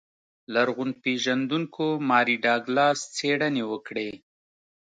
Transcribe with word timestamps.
لرغون 0.53 0.89
پېژندونکو 1.03 1.85
ماري 2.09 2.35
ډاګلاس 2.45 2.99
څېړنې 3.15 3.63
وکړې. 3.71 4.09